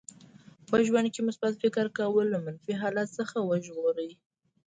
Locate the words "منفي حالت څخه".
2.45-3.37